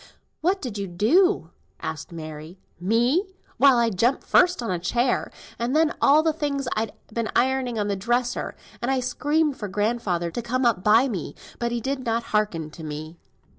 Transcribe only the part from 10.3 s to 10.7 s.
to come